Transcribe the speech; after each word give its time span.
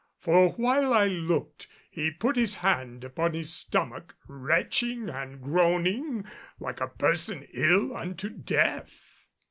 For 0.19 0.53
while 0.53 0.95
I 0.95 1.05
looked 1.05 1.67
he 1.91 2.09
put 2.09 2.35
his 2.35 2.55
hand 2.55 3.03
upon 3.03 3.35
his 3.35 3.53
stomach, 3.53 4.15
retching 4.27 5.09
and 5.09 5.39
groaning 5.39 6.25
like 6.59 6.81
a 6.81 6.87
person 6.87 7.45
ill 7.53 7.95
unto 7.95 8.27
death. 8.29 9.27